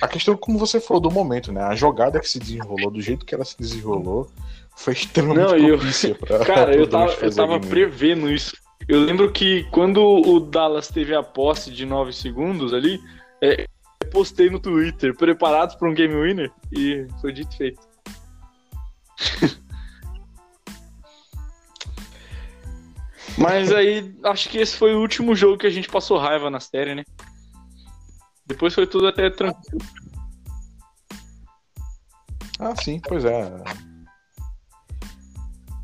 [0.00, 1.62] a questão, como você falou, do momento, né?
[1.62, 4.28] A jogada que se desenrolou, do jeito que ela se desenrolou,
[4.76, 5.78] foi extremamente Não, eu-
[6.18, 6.44] pra.
[6.44, 8.56] Cara, eu tava, eu tava prevendo isso.
[8.88, 13.00] Eu lembro que quando o Dallas teve a posse de 9 segundos ali,
[13.40, 13.66] é,
[14.12, 17.80] postei no Twitter, preparados para um game winner, e foi dito e feito.
[23.38, 26.60] Mas aí, acho que esse foi o último jogo que a gente passou raiva na
[26.60, 27.02] série, né?
[28.46, 29.80] Depois foi tudo até tranquilo.
[32.58, 33.50] Ah, sim, pois é.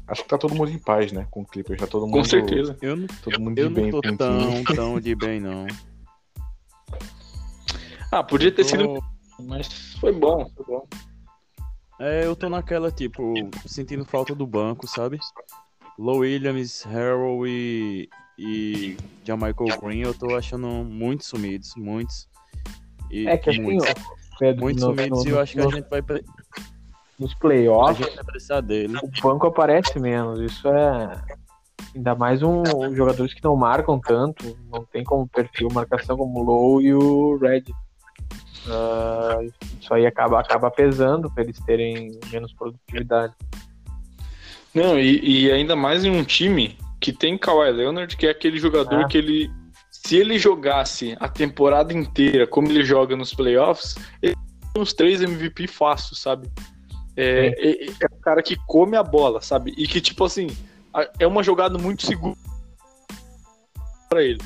[0.07, 1.27] Acho que tá todo mundo em paz, né?
[1.31, 2.19] Com o Clippers, tá todo mundo.
[2.19, 2.77] Com certeza.
[2.83, 5.67] Eu não, Todo mundo de eu bem, não tô tão, tão de bem, não.
[8.11, 9.03] Ah, podia ter sido, Tô-
[9.45, 10.87] mas foi bom, foi bom.
[12.01, 13.35] É, eu tô naquela, tipo,
[13.67, 15.19] sentindo falta do banco, sabe?
[15.99, 22.29] Low Williams, Harrell e, e Jamaica Green, eu tô achando muito sumidos, muitos.
[23.11, 23.95] E, É que assim, muitos, ó,
[24.39, 26.25] Pedro, muitos no- sumidos no- e eu acho que a gente vai, pre-
[27.19, 28.97] nos a playoffs, gente vai precisar dele.
[29.03, 30.41] o banco aparece menos.
[30.41, 31.21] Isso é.
[31.97, 36.43] Ainda mais um jogadores que não marcam tanto, não tem como perfil marcação como o
[36.45, 37.65] Low e o Red.
[38.67, 39.39] Ah,
[39.81, 43.35] isso aí acaba, acaba pesando para eles terem menos produtividade.
[44.75, 48.59] Não, e, e ainda mais em um time que tem Kawhi Leonard, que é aquele
[48.59, 49.09] jogador Ah.
[49.09, 49.51] que ele.
[49.91, 54.35] Se ele jogasse a temporada inteira como ele joga nos playoffs, ele
[54.73, 56.51] tem uns três MVP fácil, sabe?
[57.17, 59.75] É, é, é o cara que come a bola, sabe?
[59.77, 60.47] E que, tipo assim,
[61.19, 62.37] é uma jogada muito segura
[64.09, 64.41] pra ele.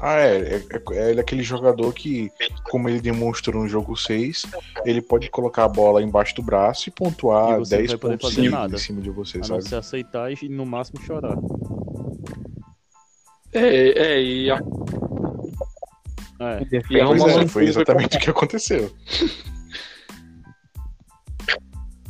[0.00, 1.10] Ah, é, é, é.
[1.10, 2.30] Ele é aquele jogador que,
[2.70, 4.46] como ele demonstrou no jogo 6,
[4.84, 7.98] ele pode colocar a bola embaixo do braço e pontuar E você não 10 vai
[7.98, 8.74] poder pontos fazer seguidos nada.
[8.76, 9.62] em cima de você, A não sabe?
[9.64, 11.36] ser aceitar e no máximo chorar.
[13.52, 14.60] É, é, e a-
[16.40, 18.92] É, E é Pois é, foi exatamente o que aconteceu.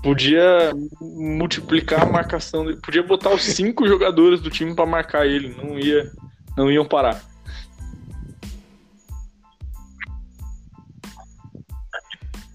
[0.02, 5.54] podia multiplicar a marcação, dele, podia botar os cinco jogadores do time pra marcar ele,
[5.56, 6.10] não ia,
[6.56, 7.22] não iam parar.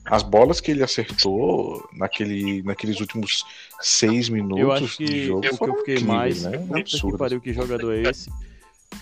[0.05, 3.43] As bolas que ele acertou naquele, naqueles últimos
[3.79, 6.43] seis minutos eu acho que de jogo o que eu fiquei mais.
[6.43, 6.57] né?
[6.57, 8.29] Puta que pariu, que jogador é esse?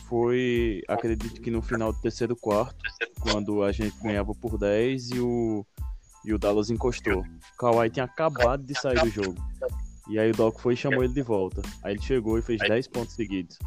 [0.08, 2.78] Foi, acredito que no final do terceiro quarto,
[3.20, 5.66] quando a gente ganhava por 10 e o,
[6.24, 7.22] e o Dallas encostou.
[7.22, 9.36] O Kawhi tinha acabado de sair do jogo.
[10.08, 11.62] E aí o Doc foi e chamou ele de volta.
[11.84, 13.58] Aí ele chegou e fez 10 pontos seguidos.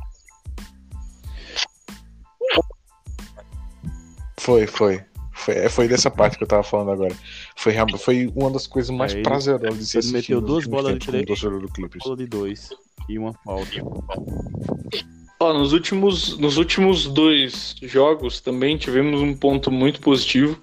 [4.39, 5.05] Foi, foi.
[5.35, 7.15] Foi, é, foi dessa parte que eu tava falando agora.
[7.57, 11.07] Foi, foi uma das coisas mais ele- prazerosas de se ele meteu duas bolas de
[11.07, 11.27] três.
[11.27, 12.05] torcedor do Clippers.
[12.05, 12.71] Bola de 2
[13.09, 13.71] e uma falta.
[15.41, 20.59] Ó, nos últimos, nos últimos dois jogos também tivemos um ponto muito positivo,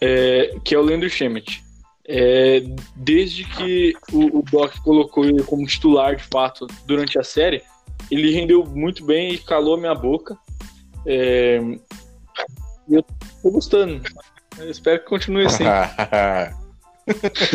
[0.00, 1.62] é, que é o Leandro Shemet.
[2.08, 2.62] É,
[2.94, 7.60] desde que o, o Doc colocou ele como titular de fato durante a série,
[8.10, 10.38] ele rendeu muito bem e calou a minha boca.
[11.04, 11.60] É,
[12.88, 13.02] e eu
[13.42, 14.00] tô gostando.
[14.58, 15.64] Eu espero que continue assim.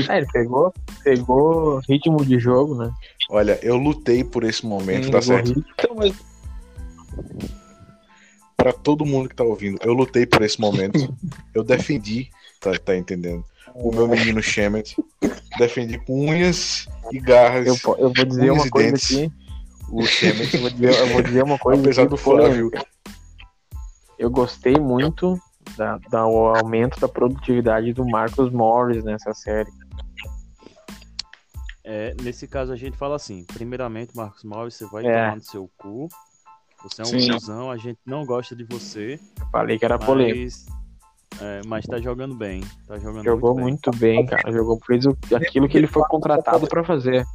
[0.08, 2.90] É, ele pegou, pegou ritmo de jogo, né?
[3.30, 5.62] Olha, eu lutei por esse momento, tá certo?
[5.78, 6.16] Então, mas
[8.62, 11.12] Pra todo mundo que tá ouvindo, eu lutei por esse momento.
[11.52, 13.44] Eu defendi, tá, tá entendendo?
[13.74, 14.96] O meu menino Shemet.
[15.58, 19.18] Defendi com unhas e garras Eu, eu vou dizer uma coisa dentes.
[19.18, 19.32] aqui.
[19.90, 20.54] o Shemet.
[20.54, 22.72] Eu vou dizer, eu vou dizer uma coisa Apesar aqui do Flávio.
[24.22, 25.36] Eu gostei muito
[25.76, 29.70] da, da- do aumento da produtividade do Marcos Morris nessa série.
[31.84, 35.12] É, nesse caso a gente fala assim, primeiramente, Marcos Morris, você vai É.
[35.24, 36.08] tomar no seu cu.
[36.84, 37.32] Você é um Sim.
[37.34, 40.40] cuzão, a gente não gosta de você, Eu falei que era polêmico.
[40.40, 42.62] mas, é, mas tá jogando bem.
[42.88, 44.18] Tá jogando Jogou muito bem.
[44.18, 44.52] muito bem, cara.
[44.54, 45.04] Jogou, fez
[45.36, 47.26] aquilo que ele foi contratado pra fazer.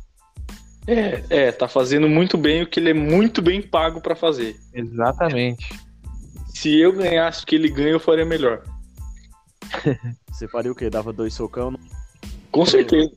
[0.86, 4.56] é, é, tá fazendo muito bem o que ele é muito bem pago pra fazer.
[4.72, 5.84] Exatamente.
[6.60, 8.62] Se eu ganhasse o que ele ganha, eu faria melhor.
[10.32, 10.88] Você faria o quê?
[10.88, 11.74] Dava dois socão?
[12.50, 13.10] Com certeza.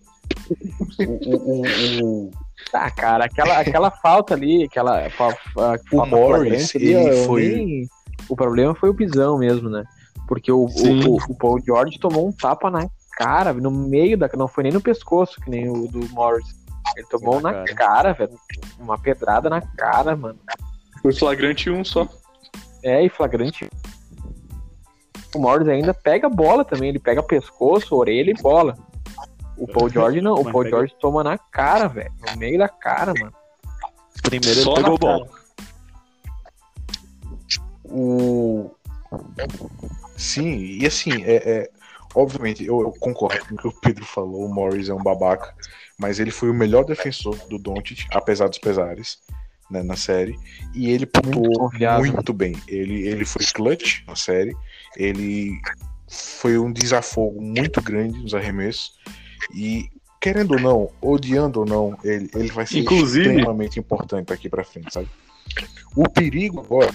[0.99, 2.32] O, o, o, o,
[2.71, 7.47] Tá, cara, aquela, aquela falta ali, aquela fa- fa- O falta Morris, ali, ele foi-
[7.47, 7.88] nem-
[8.28, 9.84] O problema foi o pisão mesmo, né?
[10.28, 11.08] Porque o, Sim.
[11.08, 14.30] o, o Paul George tomou um tapa na cara, no meio da.
[14.36, 16.45] Não foi nem no pescoço, que nem o do Morris.
[16.97, 17.75] Ele tomou na na cara.
[17.75, 18.34] cara, velho.
[18.80, 20.38] Uma pedrada na cara, mano.
[21.02, 22.08] Foi flagrante um só.
[22.84, 23.70] É, e flagrante.
[25.36, 26.89] O Morris ainda pega a bola também.
[26.89, 28.78] Ele pega pescoço, orelha e bola.
[29.58, 30.34] O Paul George não.
[30.36, 32.12] O Paul pega- George toma na cara, velho.
[32.32, 33.34] No meio da cara, mano.
[34.24, 35.30] Primeiro Só ele pegou bola.
[37.86, 38.72] o-
[40.18, 41.70] Sim, e assim, é, é-
[42.13, 45.56] obviamente, eu, eu concordo com o que o Pedro falou, o Morris é um babaca,
[45.98, 49.20] mas ele foi o melhor defensor do Doncic, apesar dos pesares,
[49.69, 50.38] né, na série,
[50.73, 52.55] e ele pontuou Muito muito, bem.
[52.67, 54.55] Ele, ele foi clutch na série,
[54.97, 55.60] ele
[56.08, 58.93] foi um desafogo muito grande nos arremessos,
[59.53, 64.49] e querendo ou não, odiando ou não, ele, ele vai ser Inclusive- extremamente importante daqui
[64.49, 65.08] pra frente, sabe?
[65.95, 66.93] O perigo agora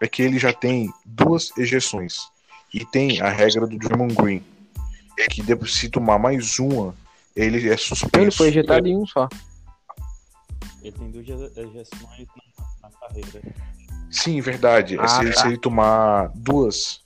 [0.00, 2.28] é que ele já tem duas ejeções.
[2.72, 4.44] E tem a regra do Draymond Green.
[5.30, 6.94] Que depois, se tomar mais uma,
[7.34, 8.18] ele é suspenso.
[8.20, 9.28] Ele foi ejetado em um só.
[10.82, 12.28] Ele tem duas ejeções
[12.82, 13.42] na, na carreira.
[14.10, 14.96] Sim, verdade.
[14.98, 15.40] Ah, se, ele- tá.
[15.42, 17.00] se ele tomar duas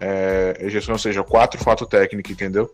[0.00, 2.70] é, ejeções, ou seja, quatro fato técnico, entendeu?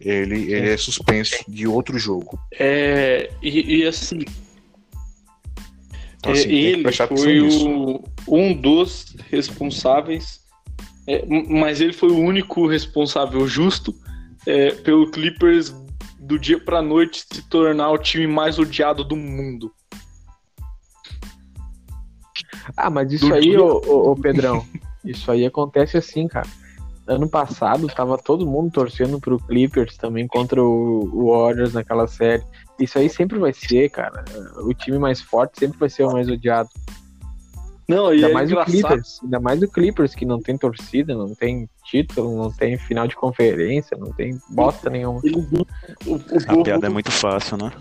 [0.00, 2.38] Ele, ele é suspenso de outro jogo.
[2.52, 4.20] É, e, e assim,
[6.18, 10.40] Então, assim, tem que ele foi o, um dos responsáveis,
[11.06, 13.94] é, mas ele foi o único responsável justo
[14.46, 15.74] é, pelo Clippers
[16.20, 19.72] do dia pra noite se tornar o time mais odiado do mundo.
[22.76, 24.64] Ah, mas isso Do aí, ô, ô, ô, Pedrão,
[25.04, 26.48] isso aí acontece assim, cara.
[27.06, 32.42] Ano passado tava todo mundo torcendo pro Clippers também contra o, o Warriors naquela série.
[32.78, 34.24] Isso aí sempre vai ser, cara.
[34.58, 36.68] O time mais forte sempre vai ser o mais odiado.
[37.88, 38.72] Não, e Ainda é mais o engraçado.
[38.72, 39.20] Clippers.
[39.22, 43.16] Ainda mais o Clippers, que não tem torcida, não tem título, não tem final de
[43.16, 45.20] conferência, não tem bosta nenhuma.
[45.24, 45.48] Ele-
[46.04, 47.72] o, o A piada é muito fácil, né?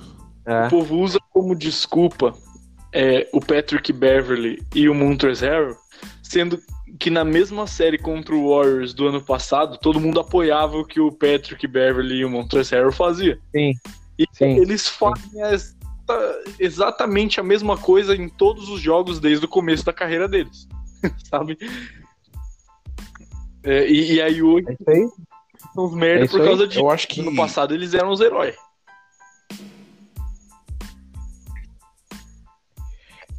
[0.46, 0.68] É.
[0.68, 2.34] O povo usa como desculpa
[2.94, 5.76] é, o Patrick Beverly e o Montrezl Harrell,
[6.24, 6.60] sendo
[7.00, 11.00] que na mesma série contra o Warriors do ano passado, todo mundo apoiava o que
[11.00, 13.38] o Patrick Beverly e o Montrezl Harrell faziam.
[13.56, 13.74] Sim.
[14.18, 14.58] E Sim.
[14.60, 15.76] eles fazem as-
[16.58, 20.68] exatamente a mesma coisa em todos os jogos desde o começo da carreira deles,
[21.30, 21.58] sabe?
[23.64, 25.08] É, e, e aí hoje É isso aí.
[25.74, 26.48] são os merda É por aí.
[26.48, 26.80] causa disso.
[26.80, 27.22] Eu acho que.
[27.22, 28.56] No passado eles eram os heróis.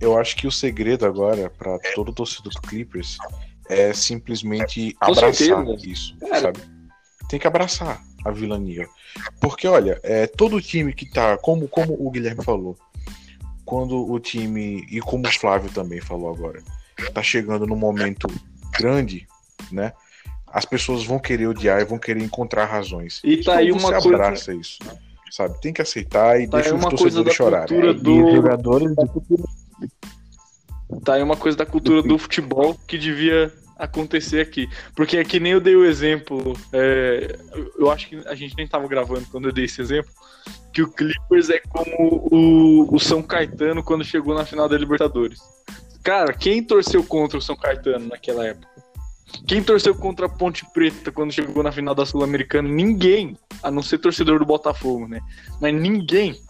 [0.01, 3.19] Eu acho que o segredo agora para todo torcedor do Clippers
[3.69, 5.89] é simplesmente Com abraçar certeza.
[5.89, 6.41] isso, Cara.
[6.41, 6.61] sabe?
[7.29, 8.89] Tem que abraçar a vilania.
[9.41, 12.77] Porque, olha, é, todo time que tá, como, como o Guilherme falou,
[13.65, 16.63] quando o time, e como o Flávio também falou agora,
[17.13, 18.27] tá chegando num momento
[18.79, 19.27] grande,
[19.71, 19.93] né?
[20.47, 23.21] As pessoas vão querer odiar e vão querer encontrar razões.
[23.23, 24.79] E tá aí uma você coisa- abraça isso,
[25.31, 25.61] sabe?
[25.61, 27.67] Tem que aceitar e Tá deixa os coisa torcedores chorarem.
[27.69, 28.89] cultura E os do jogadores
[31.05, 34.69] Tá aí uma coisa da cultura do futebol que devia acontecer aqui.
[34.95, 36.57] Porque é que nem eu dei o exemplo.
[36.73, 37.39] é,
[37.79, 40.11] eu acho que a gente nem tava gravando quando eu dei esse exemplo.
[40.73, 45.41] Que o Clippers é como o, o São Caetano quando chegou na final da Libertadores.
[46.03, 48.67] Cara, quem torceu contra o São Caetano naquela época?
[49.47, 52.69] Quem torceu contra a Ponte Preta quando chegou na final da Sul-Americana?
[52.69, 53.37] Ninguém.
[53.63, 55.21] A não ser torcedor do Botafogo, né?
[55.61, 56.41] Mas ninguém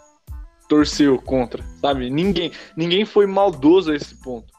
[0.68, 2.10] torceu contra, sabe?
[2.10, 2.52] Ninguém.
[2.76, 4.52] Ninguém foi maldoso a esse ponto.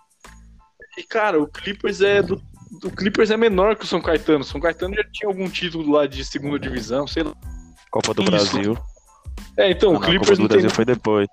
[0.97, 2.41] E, cara, o Clippers é do.
[2.84, 4.41] O Clippers é menor que o São Caetano.
[4.41, 7.34] O São Caetano já tinha algum título lá de segunda divisão, sei lá.
[7.91, 8.32] Copa do Isso.
[8.32, 8.78] Brasil.
[9.57, 11.28] É, então, Ah, o não, a Copa Clippers do não tem Brasil foi depois.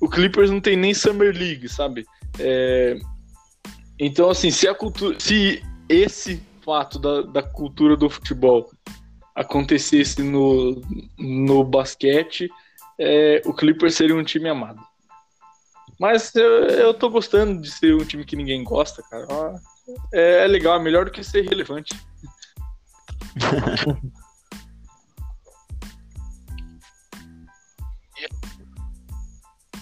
[0.00, 2.04] o Clippers não tem nem Summer League, sabe?
[2.38, 2.98] É,
[3.98, 5.18] Então, assim, se a cultura.
[5.20, 8.70] Se esse fato da, da cultura do futebol
[9.34, 10.80] acontecesse no,
[11.18, 12.48] no basquete,
[12.98, 14.80] é, o Clippers seria um time amado.
[15.98, 19.26] Mas eu, eu tô gostando de ser um time que ninguém gosta, cara.
[20.12, 21.94] É, é legal, é melhor do que ser relevante.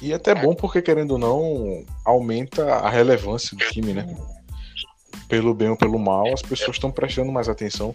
[0.02, 4.04] E até bom porque, querendo ou não, aumenta a relevância do time, né?
[5.28, 7.94] Pelo bem ou pelo mal, as pessoas estão prestando mais atenção.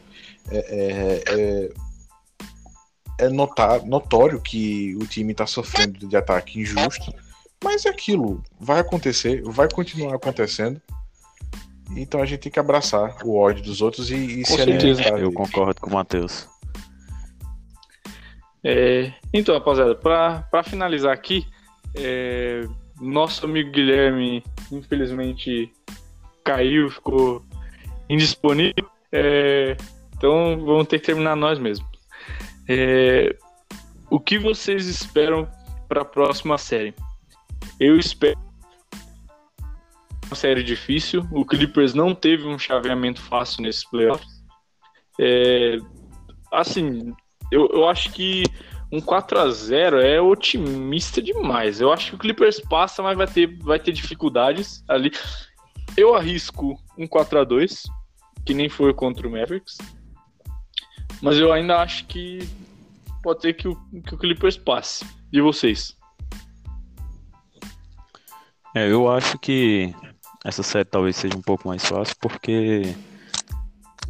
[0.49, 1.69] É, é, é,
[3.17, 7.13] é notar, notório que o time está sofrendo de ataque injusto,
[7.63, 10.81] mas é aquilo, vai acontecer, vai continuar acontecendo.
[11.95, 15.09] Então a gente tem que abraçar o ódio dos outros e, e se alimentar.
[15.09, 15.33] Eu dele.
[15.33, 16.47] concordo com o Matheus.
[18.63, 21.47] É, então, rapaziada, para finalizar aqui,
[21.95, 22.67] é,
[22.99, 25.71] nosso amigo Guilherme, infelizmente,
[26.43, 27.45] caiu, ficou
[28.09, 28.85] indisponível.
[29.11, 29.77] É,
[30.15, 31.87] então, vamos ter que terminar nós mesmos.
[32.67, 33.35] É,
[34.09, 35.49] o que vocês esperam
[35.87, 36.93] para a próxima série?
[37.79, 38.37] Eu espero
[40.25, 41.25] uma série difícil.
[41.31, 44.43] O Clippers não teve um chaveamento fácil nesses playoffs.
[45.19, 45.77] É,
[46.51, 47.13] assim,
[47.51, 48.43] eu, eu acho que
[48.91, 51.81] um 4 a 0 é otimista demais.
[51.81, 55.11] Eu acho que o Clippers passa, mas vai ter, vai ter dificuldades ali.
[55.95, 57.83] Eu arrisco um 4 a 2
[58.45, 59.77] que nem foi contra o Mavericks.
[61.21, 62.39] Mas eu ainda acho que
[63.23, 65.05] pode ser que o, que o Clippers passe.
[65.31, 65.95] E vocês?
[68.75, 69.93] É, eu acho que
[70.45, 72.95] essa série talvez seja um pouco mais fácil, porque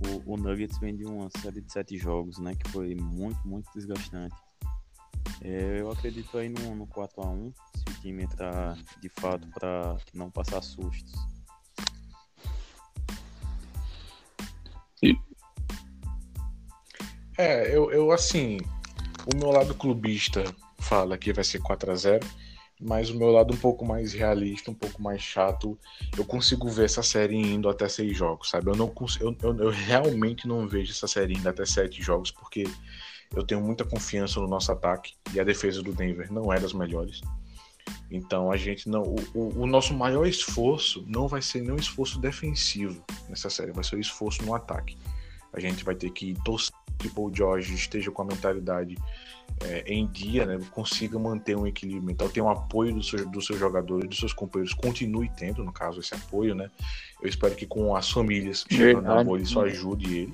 [0.06, 2.54] o, o Nuggets vem de uma série de sete jogos, né?
[2.56, 4.36] Que foi muito, muito desgastante.
[5.42, 10.30] É, eu acredito aí no, no 4x1, se o time entrar de fato para não
[10.30, 11.14] passar sustos.
[17.38, 18.58] É, eu, eu assim,
[19.32, 20.44] o meu lado clubista
[20.80, 22.28] fala que vai ser 4 a 0
[22.80, 25.78] mas o meu lado um pouco mais realista, um pouco mais chato,
[26.16, 28.70] eu consigo ver essa série indo até seis jogos, sabe?
[28.70, 32.66] Eu, não eu, eu, eu realmente não vejo essa série indo até sete jogos, porque
[33.36, 36.74] eu tenho muita confiança no nosso ataque e a defesa do Denver não é das
[36.74, 37.22] melhores.
[38.12, 39.02] Então a gente não.
[39.02, 43.84] O, o, o nosso maior esforço não vai ser nenhum esforço defensivo nessa série, vai
[43.84, 44.98] ser o esforço no ataque.
[45.52, 48.96] A gente vai ter que torcer que o Paul George esteja com a mentalidade
[49.64, 53.46] é, em dia, né, consiga manter um equilíbrio mental, ter um apoio dos seus, dos
[53.46, 56.70] seus jogadores, dos seus companheiros, continue tendo, no caso, esse apoio, né?
[57.22, 60.34] Eu espero que com as famílias chegando na boa, isso ajude ele,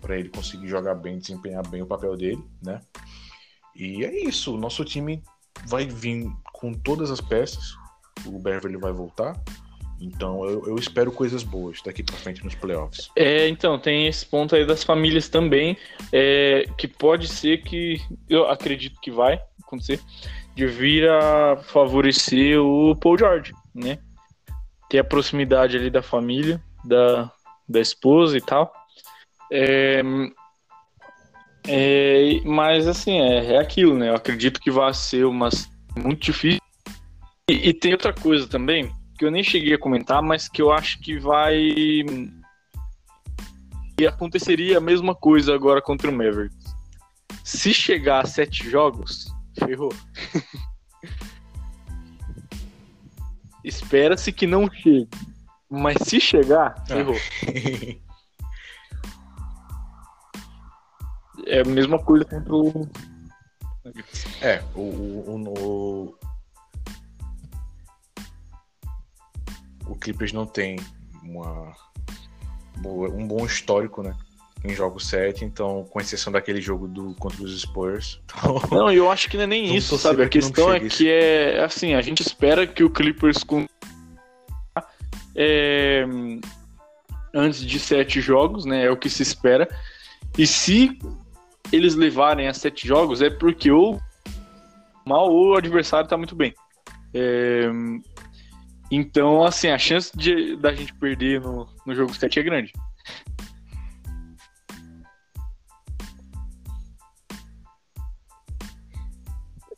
[0.00, 2.80] para ele conseguir jogar bem, desempenhar bem o papel dele, né?
[3.74, 5.22] E é isso, o nosso time
[5.66, 7.74] vai vir com todas as peças,
[8.24, 9.38] o Beverly vai voltar,
[10.00, 13.10] então eu, eu espero coisas boas daqui para frente nos playoffs.
[13.16, 15.76] É, então, tem esse ponto aí das famílias também,
[16.12, 20.00] é, que pode ser que, eu acredito que vai acontecer,
[20.54, 23.98] de vir a favorecer o Paul George, né?
[24.88, 27.30] Ter a proximidade ali da família, da,
[27.68, 28.72] da esposa e tal.
[29.50, 30.02] É,
[31.66, 34.10] é, mas, assim, é, é aquilo, né?
[34.10, 36.60] Eu acredito que vai ser umas muito difícil.
[37.50, 40.72] E, e tem outra coisa também, que eu nem cheguei a comentar, mas que eu
[40.72, 41.56] acho que vai
[43.98, 46.76] e aconteceria a mesma coisa agora contra o Mavericks.
[47.42, 49.26] Se chegar a sete jogos,
[49.58, 49.92] ferrou.
[53.64, 55.08] Espera-se que não chegue.
[55.68, 57.16] Mas se chegar, ferrou.
[61.48, 62.88] É a mesma coisa contra o.
[64.40, 66.18] É, o, o, o,
[69.86, 70.78] o Clippers não tem
[71.22, 71.72] uma,
[72.84, 74.14] um bom histórico, né?
[74.64, 78.20] Em jogo 7, então, com exceção daquele jogo do, contra os Spurs.
[78.36, 80.16] Então, Não, eu acho que não é nem Vamos isso, sabe?
[80.16, 80.96] A pra que não questão é isso.
[80.96, 83.66] que é assim, a gente espera que o Clippers com
[85.36, 86.04] é,
[87.34, 88.86] antes de sete jogos, né?
[88.86, 89.68] É o que se espera.
[90.38, 90.98] E se
[91.70, 94.00] eles levarem a sete jogos, é porque ou
[95.04, 96.54] mal ou o adversário tá muito bem.
[97.14, 97.70] É,
[98.90, 102.72] então, assim, a chance de, da gente perder no, no jogo 7 é grande.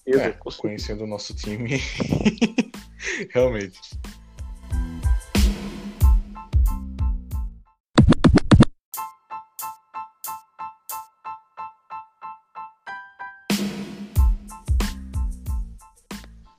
[0.06, 1.80] É, conhecendo o nosso time,
[3.30, 3.78] realmente.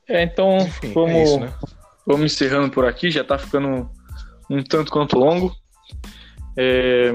[0.08, 1.12] É, então, Enfim, é vamos.
[1.12, 1.54] É isso, né?
[2.10, 3.88] Vamos encerrando por aqui, já tá ficando
[4.50, 5.56] um tanto quanto longo.
[6.58, 7.12] É,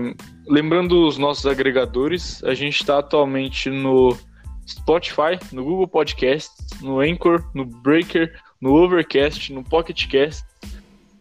[0.46, 4.16] lembrando os nossos agregadores, a gente está atualmente no
[4.64, 6.48] Spotify, no Google Podcast,
[6.80, 10.44] no Anchor, no Breaker, no Overcast, no Pocket Cast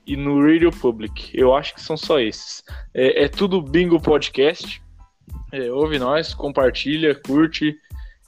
[0.05, 1.31] e no Radio Public.
[1.33, 2.63] Eu acho que são só esses.
[2.93, 4.83] É, é tudo Bingo Podcast.
[5.51, 7.75] É, ouve nós, compartilha, curte.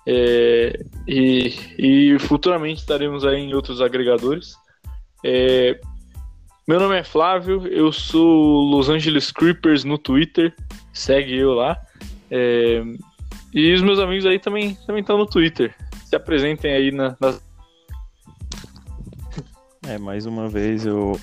[0.07, 4.55] é, e, e futuramente estaremos aí em outros agregadores.
[5.27, 5.79] É,
[6.67, 10.53] meu nome é Flávio, eu sou Los Angeles Creepers no Twitter,
[10.93, 11.81] segue eu lá.
[12.29, 12.83] É,
[13.51, 15.73] e os meus amigos aí também também estão no Twitter.
[16.05, 17.41] Se apresentem aí na- nas.
[19.87, 21.19] É, mais uma vez eu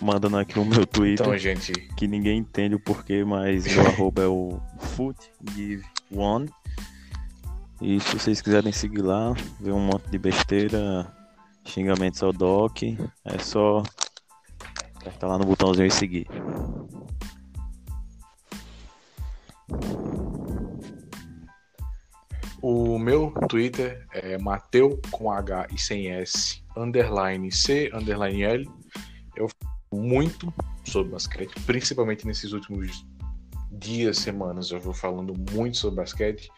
[0.00, 4.22] mandando aqui o meu Twitter, Então, gente, que ninguém entende o porquê, mas meu arroba
[4.22, 6.50] é o footgiveone.
[7.80, 11.06] E se vocês quiserem seguir lá, ver um monte de besteira,
[11.66, 13.82] xingamentos ao doc, é só
[14.96, 16.26] apertar lá no botãozinho e seguir.
[22.68, 28.70] o meu Twitter é Mateu com H e sem S, underline C, underline L.
[29.36, 29.48] Eu
[29.92, 30.52] muito
[30.84, 33.06] sobre basquete, principalmente nesses últimos
[33.78, 36.50] dias, semanas, eu vou falando muito sobre basquete.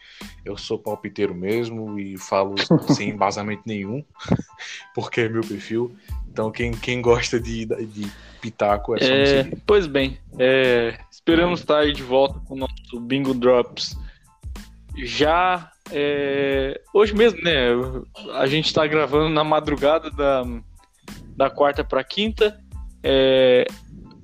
[0.43, 2.55] Eu sou palpiteiro mesmo e falo
[2.93, 4.03] sem embasamento nenhum,
[4.95, 5.95] porque é meu perfil.
[6.31, 8.11] Então, quem, quem gosta de, de
[8.41, 9.61] pitaco é só me É, seguir.
[9.65, 13.97] pois bem, é, esperamos estar aí de volta com o nosso Bingo Drops
[14.97, 17.69] já é, hoje mesmo, né?
[18.33, 20.43] A gente está gravando na madrugada da,
[21.35, 22.59] da quarta para quinta.
[23.01, 23.65] É,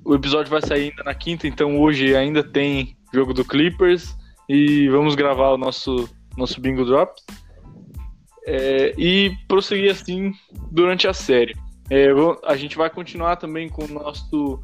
[0.06, 4.16] o episódio vai sair ainda na quinta, então hoje ainda tem jogo do Clippers
[4.48, 7.24] e vamos gravar o nosso, nosso Bingo Drops.
[8.46, 10.32] É, e prosseguir assim
[10.70, 11.56] durante a série.
[11.90, 12.06] É,
[12.44, 14.62] a gente vai continuar também com o nosso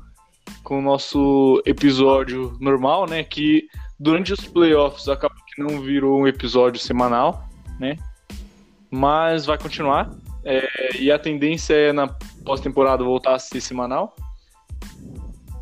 [0.63, 3.25] com o nosso episódio normal, né?
[3.25, 3.67] Que
[3.99, 7.49] durante os playoffs acabou que não virou um episódio semanal,
[7.81, 7.97] né?
[8.89, 10.15] Mas vai continuar.
[10.45, 12.07] É, e a tendência é na
[12.45, 14.15] pós-temporada voltar a ser semanal.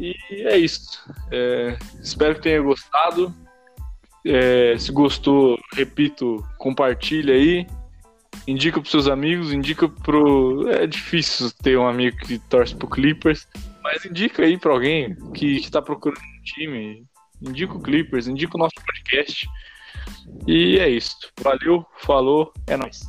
[0.00, 0.98] E é isso.
[1.30, 3.34] É, espero que tenha gostado.
[4.24, 7.66] É, se gostou, repito, compartilha aí.
[8.46, 10.68] Indica pros seus amigos, indica pro.
[10.70, 13.46] É difícil ter um amigo que torce pro Clippers,
[13.82, 17.04] mas indica aí pra alguém que, que tá procurando um time.
[17.42, 19.46] Indica o Clippers, indica o nosso podcast.
[20.46, 21.16] E é isso.
[21.42, 23.00] Valeu, falou, é nóis.